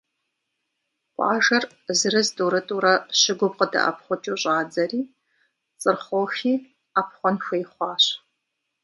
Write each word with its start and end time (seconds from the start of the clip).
Къуажэр 1.15 1.63
зырыз-тӏурытӏурэ 1.99 2.93
щыгум 3.19 3.53
къыдэӏэпхъукӏыу 3.59 4.39
щӏадзэри, 4.41 5.01
Цырхъохи 5.79 6.53
ӏэпхъуэн 6.93 7.35
хуей 7.43 7.63
хъуащ. 7.71 8.05